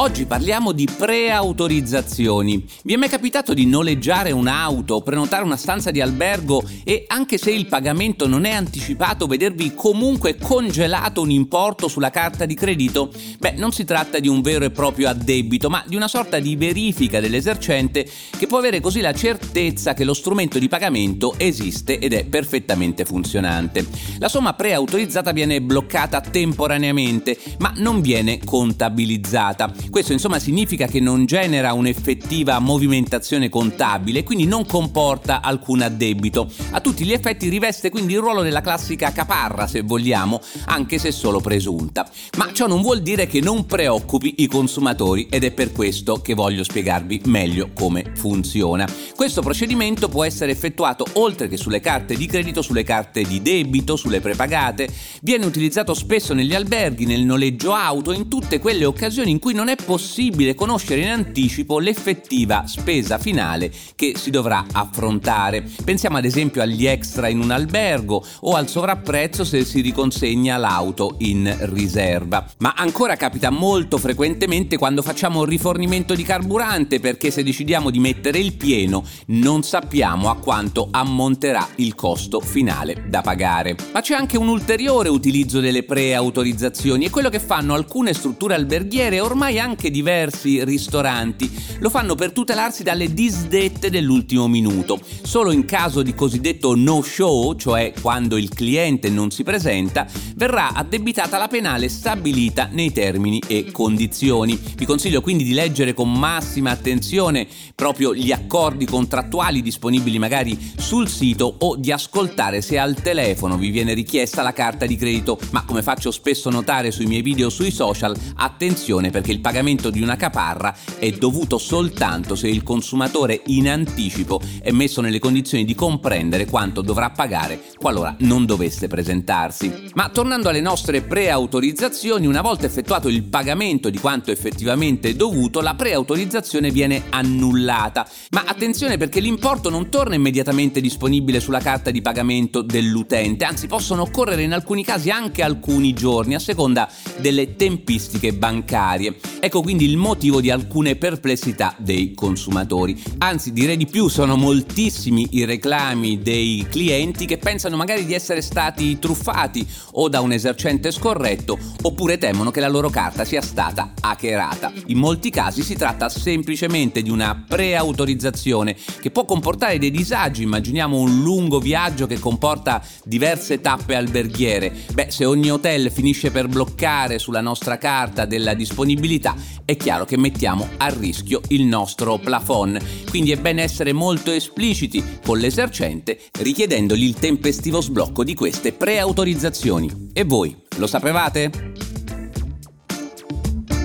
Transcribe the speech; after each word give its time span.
Oggi 0.00 0.24
parliamo 0.24 0.72
di 0.72 0.88
preautorizzazioni. 0.96 2.64
Vi 2.84 2.94
è 2.94 2.96
mai 2.96 3.10
capitato 3.10 3.52
di 3.52 3.66
noleggiare 3.66 4.32
un'auto 4.32 5.02
prenotare 5.02 5.44
una 5.44 5.58
stanza 5.58 5.90
di 5.90 6.00
albergo 6.00 6.64
e 6.84 7.04
anche 7.06 7.36
se 7.36 7.50
il 7.50 7.66
pagamento 7.66 8.26
non 8.26 8.46
è 8.46 8.52
anticipato 8.52 9.26
vedervi 9.26 9.74
comunque 9.74 10.38
congelato 10.38 11.20
un 11.20 11.30
importo 11.30 11.86
sulla 11.86 12.08
carta 12.08 12.46
di 12.46 12.54
credito? 12.54 13.12
Beh, 13.38 13.52
non 13.58 13.72
si 13.72 13.84
tratta 13.84 14.20
di 14.20 14.26
un 14.26 14.40
vero 14.40 14.64
e 14.64 14.70
proprio 14.70 15.06
addebito, 15.06 15.68
ma 15.68 15.84
di 15.86 15.96
una 15.96 16.08
sorta 16.08 16.38
di 16.38 16.56
verifica 16.56 17.20
dell'esercente 17.20 18.08
che 18.38 18.46
può 18.46 18.56
avere 18.56 18.80
così 18.80 19.02
la 19.02 19.12
certezza 19.12 19.92
che 19.92 20.04
lo 20.04 20.14
strumento 20.14 20.58
di 20.58 20.68
pagamento 20.68 21.34
esiste 21.36 21.98
ed 21.98 22.14
è 22.14 22.24
perfettamente 22.24 23.04
funzionante. 23.04 23.86
La 24.18 24.30
somma 24.30 24.54
preautorizzata 24.54 25.32
viene 25.32 25.60
bloccata 25.60 26.22
temporaneamente, 26.22 27.36
ma 27.58 27.74
non 27.76 28.00
viene 28.00 28.40
contabilizzata. 28.42 29.88
Questo 29.90 30.12
insomma 30.12 30.38
significa 30.38 30.86
che 30.86 31.00
non 31.00 31.26
genera 31.26 31.72
un'effettiva 31.72 32.60
movimentazione 32.60 33.48
contabile 33.48 34.22
quindi 34.22 34.46
non 34.46 34.64
comporta 34.64 35.40
alcun 35.42 35.82
addebito. 35.82 36.48
A 36.70 36.80
tutti 36.80 37.04
gli 37.04 37.12
effetti 37.12 37.48
riveste 37.48 37.90
quindi 37.90 38.12
il 38.12 38.20
ruolo 38.20 38.42
della 38.42 38.60
classica 38.60 39.10
caparra, 39.10 39.66
se 39.66 39.82
vogliamo, 39.82 40.40
anche 40.66 40.98
se 40.98 41.10
solo 41.10 41.40
presunta. 41.40 42.08
Ma 42.38 42.52
ciò 42.52 42.68
non 42.68 42.82
vuol 42.82 43.02
dire 43.02 43.26
che 43.26 43.40
non 43.40 43.66
preoccupi 43.66 44.36
i 44.38 44.46
consumatori 44.46 45.26
ed 45.28 45.42
è 45.42 45.50
per 45.50 45.72
questo 45.72 46.20
che 46.20 46.34
voglio 46.34 46.62
spiegarvi 46.62 47.22
meglio 47.24 47.70
come 47.74 48.12
funziona. 48.14 48.88
Questo 49.16 49.42
procedimento 49.42 50.08
può 50.08 50.24
essere 50.24 50.52
effettuato 50.52 51.04
oltre 51.14 51.48
che 51.48 51.56
sulle 51.56 51.80
carte 51.80 52.14
di 52.14 52.26
credito, 52.26 52.62
sulle 52.62 52.84
carte 52.84 53.22
di 53.22 53.42
debito, 53.42 53.96
sulle 53.96 54.20
prepagate, 54.20 54.88
viene 55.22 55.46
utilizzato 55.46 55.94
spesso 55.94 56.32
negli 56.32 56.54
alberghi, 56.54 57.06
nel 57.06 57.24
noleggio 57.24 57.72
auto, 57.72 58.12
in 58.12 58.28
tutte 58.28 58.60
quelle 58.60 58.84
occasioni 58.84 59.32
in 59.32 59.40
cui 59.40 59.52
non 59.52 59.68
è 59.70 59.76
possibile 59.76 60.54
conoscere 60.54 61.02
in 61.02 61.10
anticipo 61.10 61.78
l'effettiva 61.78 62.64
spesa 62.66 63.18
finale 63.18 63.70
che 63.94 64.14
si 64.16 64.30
dovrà 64.30 64.66
affrontare. 64.72 65.68
Pensiamo 65.84 66.16
ad 66.16 66.24
esempio 66.24 66.60
agli 66.60 66.86
extra 66.86 67.28
in 67.28 67.40
un 67.40 67.52
albergo 67.52 68.24
o 68.40 68.54
al 68.54 68.68
sovrapprezzo 68.68 69.44
se 69.44 69.64
si 69.64 69.80
riconsegna 69.80 70.56
l'auto 70.56 71.14
in 71.18 71.56
riserva. 71.72 72.44
Ma 72.58 72.74
ancora 72.76 73.14
capita 73.14 73.50
molto 73.50 73.96
frequentemente 73.96 74.76
quando 74.76 75.02
facciamo 75.02 75.40
un 75.40 75.44
rifornimento 75.44 76.14
di 76.14 76.24
carburante 76.24 76.98
perché 76.98 77.30
se 77.30 77.44
decidiamo 77.44 77.90
di 77.90 78.00
mettere 78.00 78.38
il 78.38 78.54
pieno 78.54 79.04
non 79.26 79.62
sappiamo 79.62 80.30
a 80.30 80.36
quanto 80.36 80.88
ammonterà 80.90 81.68
il 81.76 81.94
costo 81.94 82.40
finale 82.40 83.04
da 83.06 83.20
pagare. 83.20 83.76
Ma 83.92 84.00
c'è 84.00 84.14
anche 84.14 84.36
un 84.36 84.48
ulteriore 84.48 85.08
utilizzo 85.08 85.60
delle 85.60 85.84
preautorizzazioni 85.84 87.04
e 87.04 87.10
quello 87.10 87.28
che 87.28 87.38
fanno 87.38 87.74
alcune 87.74 88.14
strutture 88.14 88.54
alberghiere 88.54 89.20
ormai 89.20 89.58
anche 89.60 89.90
diversi 89.90 90.64
ristoranti 90.64 91.48
lo 91.78 91.90
fanno 91.90 92.14
per 92.14 92.32
tutelarsi 92.32 92.82
dalle 92.82 93.12
disdette 93.12 93.90
dell'ultimo 93.90 94.48
minuto. 94.48 94.98
Solo 95.22 95.52
in 95.52 95.64
caso 95.64 96.02
di 96.02 96.14
cosiddetto 96.14 96.74
no 96.74 97.02
show, 97.02 97.54
cioè 97.54 97.92
quando 98.00 98.36
il 98.36 98.48
cliente 98.48 99.08
non 99.08 99.30
si 99.30 99.42
presenta, 99.42 100.06
verrà 100.36 100.72
addebitata 100.72 101.38
la 101.38 101.48
penale 101.48 101.88
stabilita 101.88 102.68
nei 102.70 102.92
termini 102.92 103.40
e 103.46 103.70
condizioni. 103.70 104.58
Vi 104.76 104.84
consiglio 104.84 105.20
quindi 105.20 105.44
di 105.44 105.52
leggere 105.52 105.94
con 105.94 106.12
massima 106.12 106.70
attenzione 106.70 107.46
proprio 107.74 108.14
gli 108.14 108.32
accordi 108.32 108.86
contrattuali 108.86 109.62
disponibili 109.62 110.18
magari 110.18 110.58
sul 110.76 111.08
sito 111.08 111.54
o 111.58 111.76
di 111.76 111.92
ascoltare 111.92 112.60
se 112.60 112.78
al 112.78 112.94
telefono 112.94 113.56
vi 113.56 113.70
viene 113.70 113.94
richiesta 113.94 114.42
la 114.42 114.52
carta 114.52 114.86
di 114.86 114.96
credito, 114.96 115.38
ma 115.50 115.64
come 115.64 115.82
faccio 115.82 116.10
spesso 116.10 116.50
notare 116.50 116.90
sui 116.90 117.06
miei 117.06 117.22
video 117.22 117.48
sui 117.48 117.70
social, 117.70 118.16
attenzione 118.36 119.10
perché 119.10 119.32
il 119.32 119.40
pagamento 119.50 119.90
di 119.90 120.00
una 120.00 120.14
caparra 120.14 120.72
è 120.96 121.10
dovuto 121.10 121.58
soltanto 121.58 122.36
se 122.36 122.46
il 122.46 122.62
consumatore 122.62 123.42
in 123.46 123.68
anticipo 123.68 124.40
è 124.62 124.70
messo 124.70 125.00
nelle 125.00 125.18
condizioni 125.18 125.64
di 125.64 125.74
comprendere 125.74 126.44
quanto 126.44 126.82
dovrà 126.82 127.10
pagare 127.10 127.60
qualora 127.76 128.14
non 128.20 128.46
dovesse 128.46 128.86
presentarsi. 128.86 129.90
Ma 129.94 130.08
tornando 130.10 130.50
alle 130.50 130.60
nostre 130.60 131.02
preautorizzazioni, 131.02 132.28
una 132.28 132.42
volta 132.42 132.66
effettuato 132.66 133.08
il 133.08 133.24
pagamento 133.24 133.90
di 133.90 133.98
quanto 133.98 134.30
effettivamente 134.30 135.16
dovuto, 135.16 135.60
la 135.60 135.74
preautorizzazione 135.74 136.70
viene 136.70 137.06
annullata. 137.08 138.06
Ma 138.30 138.44
attenzione 138.46 138.98
perché 138.98 139.18
l'importo 139.18 139.68
non 139.68 139.88
torna 139.88 140.14
immediatamente 140.14 140.80
disponibile 140.80 141.40
sulla 141.40 141.58
carta 141.58 141.90
di 141.90 142.02
pagamento 142.02 142.62
dell'utente, 142.62 143.44
anzi 143.44 143.66
possono 143.66 144.02
occorrere 144.02 144.42
in 144.42 144.52
alcuni 144.52 144.84
casi 144.84 145.10
anche 145.10 145.42
alcuni 145.42 145.92
giorni 145.92 146.36
a 146.36 146.38
seconda 146.38 146.88
delle 147.18 147.56
tempistiche 147.56 148.32
bancarie. 148.32 149.16
Ecco 149.42 149.62
quindi 149.62 149.86
il 149.86 149.96
motivo 149.96 150.42
di 150.42 150.50
alcune 150.50 150.96
perplessità 150.96 151.74
dei 151.78 152.12
consumatori. 152.12 153.02
Anzi, 153.18 153.54
direi 153.54 153.78
di 153.78 153.86
più, 153.86 154.08
sono 154.08 154.36
moltissimi 154.36 155.28
i 155.30 155.46
reclami 155.46 156.20
dei 156.20 156.66
clienti 156.68 157.24
che 157.24 157.38
pensano 157.38 157.76
magari 157.76 158.04
di 158.04 158.12
essere 158.12 158.42
stati 158.42 158.98
truffati 158.98 159.66
o 159.92 160.10
da 160.10 160.20
un 160.20 160.32
esercente 160.32 160.90
scorretto 160.90 161.58
oppure 161.80 162.18
temono 162.18 162.50
che 162.50 162.60
la 162.60 162.68
loro 162.68 162.90
carta 162.90 163.24
sia 163.24 163.40
stata 163.40 163.94
hackerata. 163.98 164.72
In 164.88 164.98
molti 164.98 165.30
casi 165.30 165.62
si 165.62 165.74
tratta 165.74 166.10
semplicemente 166.10 167.00
di 167.00 167.08
una 167.08 167.42
preautorizzazione 167.48 168.76
che 169.00 169.10
può 169.10 169.24
comportare 169.24 169.78
dei 169.78 169.90
disagi, 169.90 170.42
immaginiamo 170.42 170.98
un 170.98 171.22
lungo 171.22 171.60
viaggio 171.60 172.06
che 172.06 172.18
comporta 172.18 172.82
diverse 173.04 173.62
tappe 173.62 173.94
alberghiere. 173.94 174.70
Beh, 174.92 175.10
se 175.10 175.24
ogni 175.24 175.50
hotel 175.50 175.90
finisce 175.90 176.30
per 176.30 176.46
bloccare 176.46 177.18
sulla 177.18 177.40
nostra 177.40 177.78
carta 177.78 178.26
della 178.26 178.52
disponibilità, 178.52 179.29
pubblicità, 179.30 179.58
è 179.64 179.76
chiaro 179.76 180.04
che 180.04 180.16
mettiamo 180.16 180.68
a 180.78 180.88
rischio 180.88 181.40
il 181.48 181.64
nostro 181.64 182.18
plafond. 182.18 182.80
Quindi 183.08 183.32
è 183.32 183.36
bene 183.36 183.62
essere 183.62 183.92
molto 183.92 184.30
espliciti 184.30 185.02
con 185.24 185.38
l'esercente 185.38 186.18
richiedendogli 186.40 187.04
il 187.04 187.14
tempestivo 187.14 187.80
sblocco 187.80 188.24
di 188.24 188.34
queste 188.34 188.72
preautorizzazioni. 188.72 190.10
E 190.12 190.24
voi, 190.24 190.56
lo 190.76 190.86
sapevate? 190.86 191.50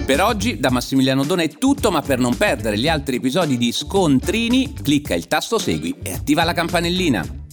Per 0.06 0.22
oggi 0.22 0.60
da 0.60 0.70
Massimiliano 0.70 1.24
Dona 1.24 1.42
è 1.42 1.50
tutto, 1.50 1.90
ma 1.90 2.02
per 2.02 2.20
non 2.20 2.38
perdere 2.38 2.78
gli 2.78 2.88
altri 2.88 3.16
episodi 3.16 3.58
di 3.58 3.72
Scontrini, 3.72 4.74
clicca 4.74 5.16
il 5.16 5.28
tasto 5.28 5.58
segui 5.58 5.96
e 6.04 6.14
attiva 6.14 6.44
la 6.44 6.54
campanellina. 6.54 7.45